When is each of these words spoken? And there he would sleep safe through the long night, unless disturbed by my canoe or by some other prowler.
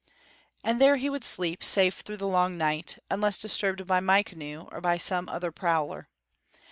And 0.63 0.81
there 0.81 0.95
he 0.95 1.11
would 1.11 1.23
sleep 1.23 1.63
safe 1.63 1.99
through 1.99 2.17
the 2.17 2.27
long 2.27 2.57
night, 2.57 2.97
unless 3.11 3.37
disturbed 3.37 3.85
by 3.85 3.99
my 3.99 4.23
canoe 4.23 4.61
or 4.71 4.81
by 4.81 4.97
some 4.97 5.29
other 5.29 5.51
prowler. 5.51 6.07